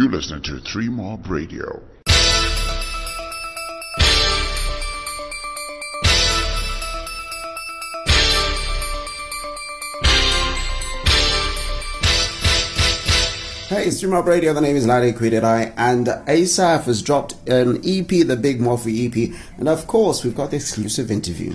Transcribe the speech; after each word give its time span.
You 0.00 0.08
listen 0.08 0.40
to 0.44 0.58
Three 0.60 0.88
Mob 0.88 1.28
Radio. 1.28 1.82
Hey, 13.68 13.88
it's 13.88 13.98
Stream 13.98 14.14
Up 14.14 14.24
Radio. 14.24 14.54
The 14.54 14.62
name 14.62 14.76
is 14.76 14.86
Larry 14.86 15.12
Eye, 15.12 15.70
and 15.76 16.08
Asaph 16.26 16.84
has 16.84 17.02
dropped 17.02 17.34
an 17.46 17.82
EP, 17.84 18.08
the 18.08 18.38
Big 18.40 18.58
Mahofo 18.58 18.88
EP, 18.88 19.38
and 19.58 19.68
of 19.68 19.86
course, 19.86 20.24
we've 20.24 20.34
got 20.34 20.50
the 20.50 20.56
exclusive 20.56 21.10
interview. 21.10 21.52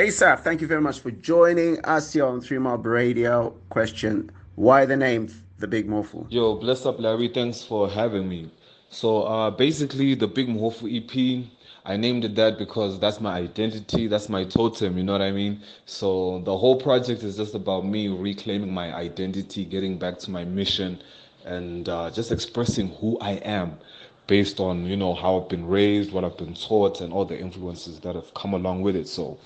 Asaph, 0.00 0.42
thank 0.42 0.62
you 0.62 0.66
very 0.66 0.80
much 0.80 1.00
for 1.00 1.10
joining 1.10 1.78
us 1.84 2.14
here 2.14 2.24
on 2.24 2.40
Three 2.40 2.56
Mob 2.56 2.86
Radio. 2.86 3.50
Question 3.68 4.30
Why 4.54 4.86
the 4.86 4.96
name 4.96 5.28
The 5.58 5.66
Big 5.66 5.86
Mahofo? 5.86 6.26
Yo, 6.30 6.54
bless 6.54 6.86
up, 6.86 6.98
Larry. 6.98 7.28
Thanks 7.28 7.62
for 7.62 7.86
having 7.86 8.26
me. 8.26 8.50
So, 8.88 9.24
uh, 9.24 9.50
basically, 9.50 10.14
the 10.14 10.26
Big 10.26 10.48
Mahofo 10.48 10.88
EP 10.88 11.44
I 11.84 11.98
named 11.98 12.24
it 12.24 12.34
that 12.36 12.56
because 12.56 12.98
that's 12.98 13.20
my 13.20 13.36
identity, 13.36 14.06
that's 14.06 14.30
my 14.30 14.44
totem, 14.44 14.96
you 14.96 15.04
know 15.04 15.12
what 15.12 15.20
I 15.20 15.32
mean? 15.32 15.60
So 15.84 16.40
the 16.46 16.56
whole 16.56 16.80
project 16.80 17.22
is 17.22 17.36
just 17.36 17.54
about 17.54 17.84
me 17.84 18.08
reclaiming 18.08 18.72
my 18.72 18.94
identity, 18.94 19.66
getting 19.66 19.98
back 19.98 20.18
to 20.20 20.30
my 20.30 20.44
mission, 20.44 21.02
and 21.44 21.90
uh, 21.90 22.10
just 22.10 22.32
expressing 22.32 22.88
who 23.00 23.18
I 23.20 23.32
am 23.32 23.78
based 24.26 24.60
on, 24.60 24.86
you 24.86 24.96
know, 24.96 25.12
how 25.14 25.42
I've 25.42 25.48
been 25.50 25.66
raised, 25.66 26.10
what 26.10 26.24
I've 26.24 26.38
been 26.38 26.54
taught, 26.54 27.02
and 27.02 27.12
all 27.12 27.26
the 27.26 27.38
influences 27.38 28.00
that 28.00 28.14
have 28.14 28.32
come 28.32 28.54
along 28.54 28.80
with 28.80 28.96
it. 28.96 29.08
So 29.08 29.38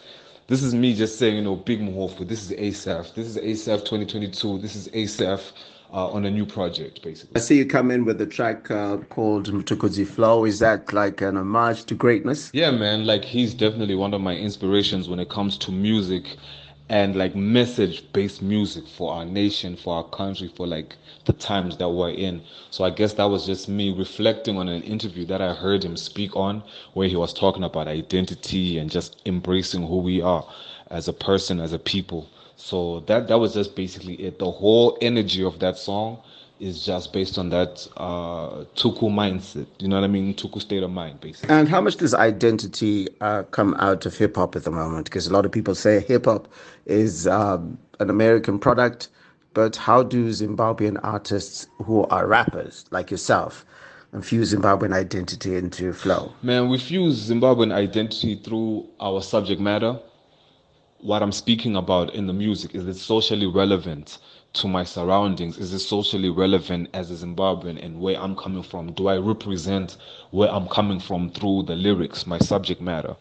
this 0.47 0.63
is 0.63 0.75
me 0.75 0.95
just 0.95 1.19
saying, 1.19 1.37
you 1.37 1.43
know, 1.43 1.57
Big 1.57 1.81
Mahofo, 1.81 2.27
this 2.27 2.51
is 2.51 2.53
Asaph, 2.53 3.15
this 3.15 3.27
is 3.27 3.39
Asaph 3.39 3.81
2022, 3.81 4.59
this 4.59 4.77
is 4.77 4.89
Asaph 4.93 5.53
uh, 5.93 6.09
on 6.09 6.25
a 6.27 6.31
new 6.31 6.45
project, 6.45 7.03
basically. 7.03 7.37
I 7.37 7.39
see 7.39 7.57
you 7.57 7.67
come 7.67 7.91
in 7.91 8.05
with 8.05 8.21
a 8.21 8.27
track 8.27 8.71
uh, 8.71 8.99
called 9.09 9.51
Mtukudzi 9.51 10.07
Flow. 10.07 10.45
Is 10.45 10.59
that 10.59 10.93
like 10.93 11.21
an 11.21 11.37
homage 11.37 11.85
to 11.85 11.95
greatness? 11.95 12.51
Yeah, 12.53 12.73
man. 12.73 13.07
Like 13.07 13.25
he's 13.25 13.55
definitely 13.55 13.95
one 13.95 14.13
of 14.13 14.21
my 14.21 14.37
inspirations 14.37 15.09
when 15.09 15.21
it 15.21 15.31
comes 15.31 15.57
to 15.59 15.73
music 15.73 16.37
and 16.89 17.17
like 17.17 17.35
message 17.35 18.13
based 18.13 18.43
music 18.43 18.87
for 18.87 19.13
our 19.15 19.25
nation, 19.25 19.77
for 19.77 19.97
our 19.97 20.05
country, 20.05 20.49
for 20.49 20.67
like 20.67 20.97
the 21.25 21.33
times 21.33 21.77
that 21.79 21.89
we're 21.89 22.11
in. 22.11 22.43
So 22.71 22.85
I 22.85 22.91
guess 22.91 23.15
that 23.15 23.25
was 23.25 23.47
just 23.47 23.69
me 23.69 23.93
reflecting 23.93 24.59
on 24.59 24.69
an 24.69 24.83
interview 24.83 25.25
that 25.27 25.41
I 25.41 25.55
heard 25.55 25.85
him 25.85 25.97
speak 25.97 26.37
on 26.37 26.63
where 26.93 27.09
he 27.09 27.17
was 27.17 27.33
talking 27.33 27.65
about 27.65 27.89
identity 27.89 28.79
and 28.79 28.91
just 28.91 29.21
embracing 29.25 29.87
who 29.87 29.99
we 29.99 30.21
are 30.21 30.47
as 30.91 31.09
a 31.09 31.13
person, 31.13 31.61
as 31.61 31.73
a 31.73 31.79
people. 31.79 32.29
So 32.57 33.01
that 33.07 33.29
that 33.29 33.39
was 33.39 33.55
just 33.55 33.75
basically 33.75 34.15
it. 34.15 34.39
The 34.39 34.51
whole 34.51 34.99
energy 35.01 35.43
of 35.43 35.59
that 35.61 35.79
song 35.79 36.19
is 36.65 36.85
just 36.85 37.13
based 37.13 37.37
on 37.37 37.51
that 37.51 37.87
uh, 37.99 38.65
Tuku 38.75 39.11
mindset. 39.11 39.67
You 39.79 39.89
know 39.89 39.97
what 39.97 40.05
I 40.05 40.09
mean? 40.09 40.35
Tuku 40.35 40.61
state 40.61 40.83
of 40.83 40.91
mind, 40.91 41.21
basically. 41.21 41.55
And 41.55 41.69
how 41.69 41.81
much 41.81 41.97
does 41.97 42.15
identity 42.15 43.09
uh, 43.21 43.43
come 43.43 43.75
out 43.79 44.07
of 44.07 44.17
hip 44.17 44.37
hop 44.37 44.57
at 44.57 44.65
the 44.65 44.71
moment? 44.71 45.05
Because 45.05 45.27
a 45.27 45.33
lot 45.33 45.45
of 45.45 45.53
people 45.53 45.75
say 45.75 46.01
hip 46.01 46.25
hop 46.25 46.49
is 46.87 47.27
um, 47.27 47.79
an 48.01 48.09
American 48.09 48.59
product, 48.59 49.09
but 49.53 49.77
how 49.77 50.03
do 50.03 50.31
Zimbabwean 50.31 50.99
artists 51.03 51.67
who 51.85 52.05
are 52.07 52.27
rappers 52.27 52.87
like 52.91 53.11
yourself? 53.11 53.65
infuse 54.15 54.55
Zimbabwean 54.55 54.93
identity 54.95 55.57
into 55.57 55.83
your 55.83 55.93
flow? 55.93 56.33
Man, 56.41 56.69
we 56.69 56.79
fuse 56.79 57.29
Zimbabwean 57.29 57.73
identity 57.73 58.37
through 58.37 58.89
our 59.01 59.21
subject 59.21 59.61
matter 59.61 59.99
what 61.05 61.23
I'm 61.23 61.33
speaking 61.33 61.77
about 61.77 62.15
in 62.15 62.27
the 62.27 62.33
music? 62.33 62.75
Is 62.75 62.87
it 62.87 62.95
socially 62.95 63.47
relevant 63.47 64.17
to 64.55 64.69
my 64.69 64.85
surroundings? 64.85 65.59
Is 65.59 65.75
it 65.75 65.81
socially 65.81 66.31
relevant 66.31 66.89
as 66.95 67.11
a 67.11 67.27
Zimbabwean 67.27 67.85
and 67.85 68.01
where 68.01 68.19
I'm 68.19 68.35
coming 68.35 68.63
from? 68.63 68.91
Do 68.93 69.09
I 69.09 69.19
represent 69.19 69.99
where 70.31 70.51
I'm 70.51 70.67
coming 70.67 70.99
from 70.99 71.29
through 71.29 71.65
the 71.65 71.77
lyrics, 71.77 72.27
my 72.27 72.39
subject 72.39 72.81
matter? 72.81 73.17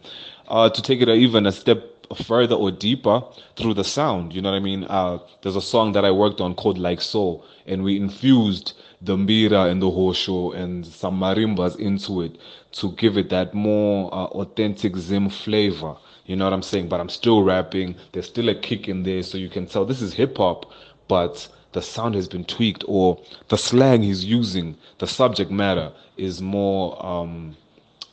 Uh, 0.48 0.70
to 0.70 0.82
take 0.82 1.02
it 1.02 1.10
even 1.10 1.46
a 1.46 1.52
step 1.52 2.08
further 2.16 2.56
or 2.56 2.72
deeper 2.72 3.22
through 3.58 3.74
the 3.74 3.84
sound, 3.84 4.34
you 4.34 4.42
know 4.42 4.52
what 4.52 4.58
I 4.58 4.62
mean? 4.62 4.86
Uh, 4.86 5.18
there's 5.42 5.58
a 5.58 5.62
song 5.62 5.92
that 5.92 6.06
I 6.06 6.12
worked 6.12 6.40
on 6.40 6.56
called 6.56 6.78
Like 6.78 7.02
So, 7.02 7.44
and 7.68 7.84
we 7.84 7.98
infused 7.98 8.76
the 9.02 9.18
mbira 9.18 9.70
and 9.70 9.82
the 9.82 9.92
hosho 9.92 10.56
and 10.56 10.86
some 10.86 11.20
marimbas 11.20 11.78
into 11.78 12.22
it 12.22 12.38
to 12.72 12.94
give 12.94 13.18
it 13.18 13.30
that 13.30 13.54
more 13.54 14.14
uh, 14.14 14.28
authentic 14.28 14.96
Zim 14.96 15.30
flavor. 15.30 15.98
You 16.26 16.36
know 16.36 16.46
what 16.46 16.54
I'm 16.54 16.64
saying? 16.64 16.88
But 16.90 17.00
I'm 17.00 17.10
still 17.10 17.44
rapping. 17.44 17.96
There's 18.12 18.28
still 18.28 18.50
a 18.50 18.56
kick 18.56 18.88
in 18.88 19.04
there, 19.04 19.24
so 19.24 19.38
you 19.38 19.50
can 19.50 19.68
tell 19.68 19.86
this 19.86 20.02
is 20.02 20.14
hip 20.14 20.38
hop, 20.38 20.72
but 21.08 21.48
the 21.74 21.82
sound 21.82 22.16
has 22.16 22.28
been 22.28 22.46
tweaked, 22.46 22.84
or 22.88 23.20
the 23.50 23.58
slang 23.58 24.04
he's 24.04 24.24
using, 24.24 24.78
the 25.00 25.08
subject 25.08 25.52
matter 25.52 25.92
is 26.18 26.42
more 26.42 27.04
um, 27.06 27.58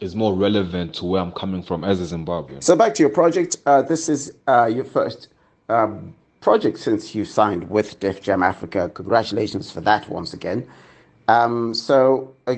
is 0.01 0.17
more 0.17 0.35
relevant 0.35 0.95
to 0.95 1.05
where 1.05 1.21
I'm 1.21 1.33
coming 1.33 1.63
from 1.63 1.85
as 1.85 2.01
a 2.01 2.17
Zimbabwean. 2.17 2.63
So 2.63 2.75
back 2.75 2.95
to 2.95 3.03
your 3.03 3.11
project. 3.11 3.59
Uh, 3.67 3.83
this 3.83 4.09
is 4.09 4.33
uh, 4.49 4.65
your 4.65 4.85
first 4.85 5.29
um, 5.69 6.15
project 6.41 6.79
since 6.79 7.15
you 7.15 7.25
signed 7.25 7.69
with 7.69 8.01
Def 8.01 8.23
Jam 8.23 8.43
Africa. 8.43 8.91
Congratulations 8.95 9.71
for 9.71 9.83
that 9.83 10.09
once 10.09 10.33
again. 10.33 10.67
Um, 11.29 11.75
so 11.75 12.35
uh, 12.47 12.57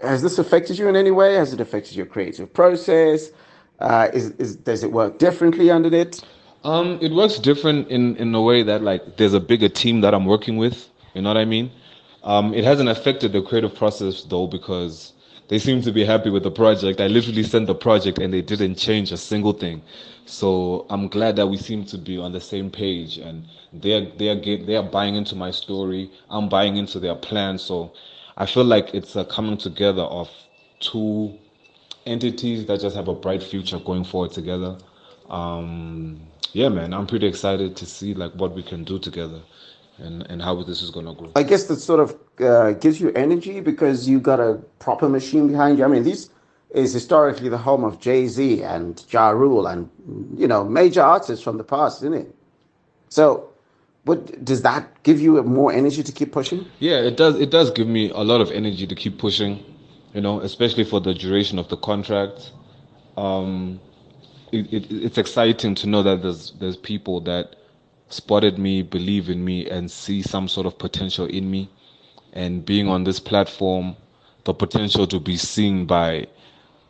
has 0.00 0.22
this 0.22 0.38
affected 0.38 0.78
you 0.78 0.88
in 0.88 0.96
any 0.96 1.10
way? 1.10 1.34
Has 1.34 1.52
it 1.52 1.60
affected 1.60 1.94
your 1.94 2.06
creative 2.06 2.52
process? 2.52 3.28
Uh, 3.80 4.08
is, 4.12 4.30
is 4.32 4.56
does 4.56 4.82
it 4.82 4.92
work 4.92 5.18
differently 5.18 5.70
under 5.70 5.94
it? 5.94 6.22
Um, 6.64 6.98
it 7.00 7.12
works 7.12 7.38
different 7.38 7.88
in 7.88 8.16
in 8.16 8.34
a 8.34 8.42
way 8.42 8.62
that 8.62 8.82
like 8.82 9.16
there's 9.16 9.34
a 9.34 9.40
bigger 9.40 9.68
team 9.68 10.00
that 10.00 10.14
I'm 10.14 10.26
working 10.26 10.56
with. 10.56 10.88
You 11.14 11.22
know 11.22 11.30
what 11.30 11.36
I 11.36 11.44
mean? 11.44 11.70
Um, 12.24 12.52
it 12.54 12.64
hasn't 12.64 12.88
affected 12.88 13.32
the 13.32 13.42
creative 13.42 13.74
process 13.74 14.22
though 14.22 14.46
because 14.48 15.12
they 15.48 15.58
seem 15.58 15.80
to 15.82 15.92
be 15.92 16.04
happy 16.04 16.30
with 16.30 16.42
the 16.42 16.50
project. 16.50 17.00
I 17.00 17.06
literally 17.06 17.42
sent 17.44 17.66
the 17.68 17.74
project 17.74 18.18
and 18.18 18.34
they 18.34 18.42
didn't 18.42 18.74
change 18.74 19.12
a 19.12 19.16
single 19.16 19.52
thing. 19.52 19.82
So 20.26 20.84
I'm 20.90 21.08
glad 21.08 21.36
that 21.36 21.46
we 21.46 21.56
seem 21.56 21.84
to 21.86 21.98
be 21.98 22.18
on 22.18 22.32
the 22.32 22.40
same 22.40 22.70
page 22.70 23.16
and 23.18 23.44
they're 23.72 24.06
they're 24.18 24.40
they're 24.66 24.82
buying 24.82 25.14
into 25.14 25.36
my 25.36 25.52
story. 25.52 26.10
I'm 26.28 26.48
buying 26.48 26.76
into 26.76 26.98
their 26.98 27.14
plan. 27.14 27.58
So 27.58 27.92
I 28.36 28.46
feel 28.46 28.64
like 28.64 28.92
it's 28.92 29.14
a 29.16 29.24
coming 29.24 29.56
together 29.56 30.02
of 30.02 30.28
two 30.80 31.38
entities 32.08 32.66
that 32.66 32.80
just 32.80 32.96
have 32.96 33.08
a 33.08 33.14
bright 33.14 33.42
future 33.42 33.78
going 33.78 34.04
forward 34.04 34.32
together. 34.32 34.78
Um, 35.28 36.20
yeah, 36.52 36.68
man, 36.68 36.94
I'm 36.94 37.06
pretty 37.06 37.26
excited 37.26 37.76
to 37.76 37.86
see 37.86 38.14
like 38.14 38.32
what 38.32 38.54
we 38.54 38.62
can 38.62 38.84
do 38.84 38.98
together 38.98 39.40
and, 39.98 40.22
and 40.30 40.40
how 40.40 40.62
this 40.62 40.82
is 40.82 40.90
going 40.90 41.06
to 41.06 41.14
grow. 41.14 41.32
I 41.36 41.42
guess 41.42 41.64
that 41.64 41.76
sort 41.76 42.00
of 42.00 42.16
uh, 42.40 42.72
gives 42.72 43.00
you 43.00 43.12
energy 43.12 43.60
because 43.60 44.08
you 44.08 44.20
got 44.20 44.40
a 44.40 44.54
proper 44.78 45.08
machine 45.08 45.48
behind 45.48 45.78
you. 45.78 45.84
I 45.84 45.88
mean, 45.88 46.04
this 46.04 46.30
is 46.70 46.92
historically 46.92 47.48
the 47.48 47.58
home 47.58 47.84
of 47.84 48.00
Jay 48.00 48.26
Z 48.26 48.62
and 48.62 49.04
Ja 49.10 49.30
Rule 49.30 49.66
and 49.66 49.88
you 50.36 50.46
know 50.46 50.64
major 50.64 51.02
artists 51.02 51.42
from 51.42 51.58
the 51.58 51.64
past, 51.64 52.02
isn't 52.02 52.14
it? 52.14 52.34
So, 53.10 53.50
what 54.04 54.44
does 54.44 54.62
that 54.62 55.02
give 55.02 55.20
you 55.20 55.42
more 55.42 55.72
energy 55.72 56.02
to 56.02 56.12
keep 56.12 56.32
pushing? 56.32 56.66
Yeah, 56.78 56.98
it 57.00 57.16
does. 57.16 57.36
It 57.36 57.50
does 57.50 57.70
give 57.70 57.88
me 57.88 58.10
a 58.10 58.20
lot 58.20 58.40
of 58.40 58.50
energy 58.50 58.86
to 58.86 58.94
keep 58.94 59.18
pushing 59.18 59.64
you 60.14 60.20
know, 60.20 60.40
especially 60.40 60.84
for 60.84 61.00
the 61.00 61.14
duration 61.14 61.58
of 61.58 61.68
the 61.68 61.76
contract. 61.76 62.52
Um, 63.16 63.80
it, 64.52 64.72
it, 64.72 64.90
it's 64.90 65.18
exciting 65.18 65.74
to 65.76 65.86
know 65.86 66.02
that 66.02 66.22
there's 66.22 66.52
there's 66.52 66.76
people 66.76 67.20
that 67.22 67.56
spotted 68.08 68.58
me, 68.58 68.82
believe 68.82 69.28
in 69.28 69.44
me, 69.44 69.68
and 69.68 69.90
see 69.90 70.22
some 70.22 70.48
sort 70.48 70.66
of 70.66 70.78
potential 70.78 71.26
in 71.26 71.50
me. 71.50 71.68
And 72.32 72.64
being 72.64 72.88
on 72.88 73.04
this 73.04 73.20
platform, 73.20 73.96
the 74.44 74.54
potential 74.54 75.06
to 75.08 75.20
be 75.20 75.36
seen 75.36 75.86
by 75.86 76.26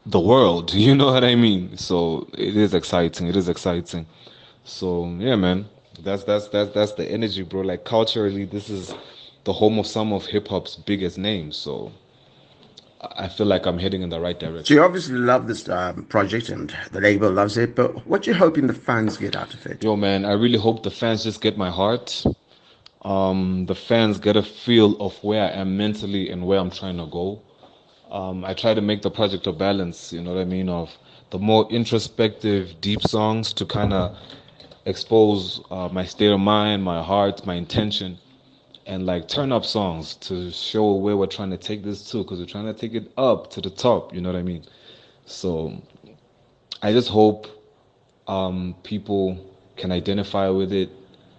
the 0.07 0.21
world. 0.21 0.73
You 0.75 0.95
know 0.95 1.13
what 1.13 1.25
I 1.25 1.35
mean? 1.35 1.77
So 1.77 2.29
it 2.37 2.57
is 2.57 2.75
exciting. 2.75 3.27
It 3.29 3.37
is 3.37 3.49
exciting. 3.49 4.07
So 4.65 5.07
yeah, 5.19 5.37
man, 5.37 5.67
that's 6.01 6.25
that's 6.25 6.49
that's 6.49 6.73
that's 6.73 6.93
the 6.93 7.11
energy, 7.11 7.43
bro. 7.43 7.63
Like 7.63 7.85
culturally, 7.85 8.45
this 8.45 8.71
is 8.71 8.95
the 9.45 9.53
home 9.53 9.79
of 9.79 9.87
some 9.87 10.13
of 10.13 10.27
hip 10.27 10.49
hop's 10.49 10.77
biggest 10.77 11.19
names. 11.19 11.57
So 11.57 11.93
I 13.01 13.29
feel 13.29 13.47
like 13.47 13.67
I'm 13.67 13.79
heading 13.79 14.03
in 14.03 14.09
the 14.09 14.21
right 14.21 14.39
direction. 14.39 14.65
So 14.65 14.75
you 14.75 14.83
obviously 14.83 15.17
love 15.17 15.47
this 15.47 15.69
um, 15.69 16.05
project 16.05 16.49
and 16.49 16.75
the 16.91 17.01
label 17.01 17.31
loves 17.31 17.57
it, 17.57 17.77
but 17.77 18.07
what 18.07 18.27
you 18.27 18.35
hoping 18.35 18.67
the 18.67 18.75
fans 18.75 19.17
get 19.17 19.37
out 19.37 19.55
of 19.55 19.65
it? 19.67 19.85
Yo, 19.85 19.95
man, 19.95 20.25
I 20.25 20.33
really 20.33 20.59
hope 20.59 20.83
the 20.83 20.91
fans 20.91 21.23
just 21.23 21.41
get 21.41 21.57
my 21.57 21.71
heart. 21.71 22.25
Um, 23.03 23.67
the 23.67 23.75
fans 23.77 24.19
get 24.19 24.37
a 24.37 24.43
feel 24.43 25.01
of 25.01 25.15
where 25.23 25.45
I 25.45 25.51
am 25.61 25.77
mentally 25.77 26.31
and 26.31 26.45
where 26.45 26.59
I'm 26.59 26.71
trying 26.71 26.97
to 26.97 27.07
go. 27.07 27.41
Um, 28.11 28.45
I 28.45 28.55
try 28.55 28.75
to 28.75 28.81
make 28.81 29.03
the 29.03 29.11
project 29.11 29.47
a 29.47 29.53
balance, 29.53 30.13
you 30.13 30.21
know 30.21 30.35
what 30.35 30.41
I 30.41 30.45
mean, 30.45 30.69
of 30.69 30.91
the 31.31 31.39
more 31.39 31.71
introspective, 31.71 32.81
deep 32.81 33.03
songs 33.03 33.53
to 33.53 33.65
kind 33.65 33.93
of 33.93 34.17
expose 34.87 35.61
uh, 35.71 35.89
my 35.93 36.05
state 36.05 36.33
of 36.33 36.41
mind, 36.41 36.83
my 36.83 37.03
heart, 37.03 37.47
my 37.47 37.55
intention 37.55 38.19
and 38.89 39.07
like 39.07 39.29
turn 39.29 39.53
up 39.53 39.65
songs 39.65 40.15
to 40.17 40.51
show 40.51 40.95
where 40.95 41.17
we're 41.17 41.27
trying 41.27 41.51
to 41.51 41.59
take 41.59 41.85
this 41.85 42.11
to 42.11 42.25
because 42.25 42.41
we're 42.41 42.47
trying 42.47 42.67
to 42.67 42.75
take 42.75 42.95
it 42.95 43.13
up 43.17 43.51
to 43.51 43.61
the 43.61 43.71
top 43.71 44.13
you 44.13 44.21
know 44.21 44.33
what 44.33 44.39
i 44.39 44.43
mean 44.43 44.65
so 45.27 45.81
i 46.83 46.93
just 46.93 47.09
hope 47.09 47.47
um, 48.27 48.75
people 48.83 49.39
can 49.77 49.93
identify 49.93 50.49
with 50.49 50.73
it 50.73 50.91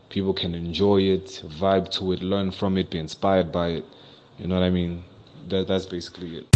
people 0.10 0.34
can 0.34 0.56
enjoy 0.56 1.02
it, 1.02 1.44
vibe 1.46 1.90
to 1.92 2.12
it, 2.12 2.22
learn 2.22 2.52
from 2.52 2.78
it, 2.78 2.90
be 2.90 2.98
inspired 2.98 3.52
by 3.52 3.68
it. 3.70 3.86
You 4.38 4.48
know 4.48 4.56
what 4.56 4.64
I 4.64 4.70
mean? 4.70 5.04
That, 5.48 5.68
that's 5.68 5.86
basically 5.86 6.38
it. 6.38 6.48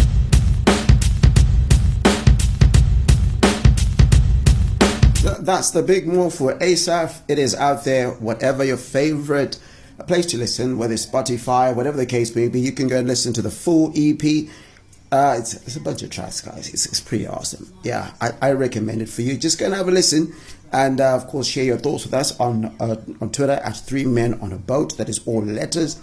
That's 5.40 5.70
the 5.70 5.82
big 5.82 6.06
move 6.06 6.34
for 6.34 6.62
Asaph. 6.62 7.22
It 7.28 7.38
is 7.38 7.54
out 7.54 7.84
there. 7.84 8.10
Whatever 8.12 8.64
your 8.64 8.76
favorite 8.76 9.58
place 10.02 10.26
to 10.26 10.36
listen, 10.36 10.76
whether 10.76 10.94
it's 10.94 11.06
Spotify, 11.06 11.74
whatever 11.74 11.96
the 11.96 12.06
case 12.06 12.34
may 12.34 12.48
be, 12.48 12.60
you 12.60 12.72
can 12.72 12.88
go 12.88 12.98
and 12.98 13.06
listen 13.06 13.32
to 13.34 13.42
the 13.42 13.50
full 13.50 13.92
EP. 13.94 14.48
Uh, 15.12 15.36
it's, 15.38 15.54
it's, 15.66 15.76
a 15.76 15.80
bunch 15.80 16.02
of 16.02 16.10
tracks, 16.10 16.40
guys. 16.40 16.68
It's, 16.74 16.86
it's 16.86 17.00
pretty 17.00 17.26
awesome. 17.26 17.72
Yeah, 17.84 18.12
I, 18.20 18.32
I, 18.42 18.52
recommend 18.52 19.00
it 19.00 19.08
for 19.08 19.22
you. 19.22 19.36
Just 19.36 19.60
go 19.60 19.66
and 19.66 19.74
have 19.74 19.86
a 19.86 19.92
listen. 19.92 20.34
And 20.72 21.00
uh, 21.00 21.14
of 21.14 21.28
course, 21.28 21.46
share 21.46 21.62
your 21.62 21.78
thoughts 21.78 22.04
with 22.04 22.14
us 22.14 22.38
on, 22.40 22.64
uh, 22.80 23.00
on 23.20 23.30
Twitter 23.30 23.52
at 23.52 23.76
Three 23.76 24.04
Men 24.04 24.34
on 24.40 24.52
a 24.52 24.58
Boat. 24.58 24.96
That 24.96 25.08
is 25.08 25.20
all 25.24 25.42
letters. 25.42 26.00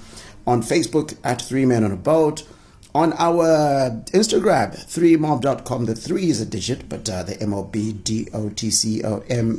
On 0.48 0.62
Facebook 0.62 1.18
at 1.26 1.42
Three 1.42 1.66
Men 1.66 1.84
on 1.84 1.92
a 1.92 1.98
Boat 1.98 2.48
on 2.94 3.14
our 3.14 3.90
Instagram, 4.12 4.76
3mob.com. 4.76 5.86
The 5.86 5.96
3 5.96 6.30
is 6.30 6.42
a 6.42 6.46
digit, 6.46 6.90
but 6.90 7.10
uh, 7.10 7.24
the 7.24 7.42
M-O-B-D-O-T-C-O-M 7.42 7.94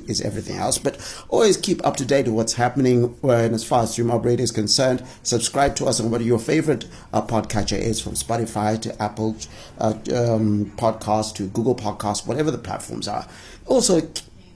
is 0.08 0.20
everything 0.20 0.58
else. 0.58 0.78
But 0.78 0.98
always 1.28 1.56
keep 1.56 1.84
up 1.86 1.96
to 1.96 2.04
date 2.04 2.26
with 2.26 2.34
what's 2.34 2.52
happening 2.54 3.04
when, 3.20 3.54
as 3.54 3.64
far 3.64 3.84
as 3.84 3.96
3mob 3.96 4.24
Radio 4.24 4.44
is 4.44 4.50
concerned. 4.50 5.02
Subscribe 5.22 5.74
to 5.76 5.86
us 5.86 6.00
on 6.00 6.10
what 6.10 6.20
your 6.22 6.38
favorite 6.38 6.86
uh, 7.12 7.22
podcatcher 7.22 7.78
is, 7.78 8.00
from 8.00 8.12
Spotify 8.12 8.80
to 8.82 9.02
Apple 9.02 9.36
uh, 9.78 9.94
um, 10.14 10.72
Podcast 10.76 11.34
to 11.36 11.46
Google 11.48 11.74
Podcast, 11.74 12.26
whatever 12.26 12.50
the 12.50 12.58
platforms 12.58 13.08
are. 13.08 13.26
Also, 13.66 14.00